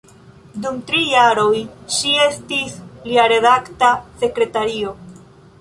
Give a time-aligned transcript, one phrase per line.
[0.61, 1.59] Dum tri jaroj
[1.97, 4.97] ŝi estis lia redakta sekretario.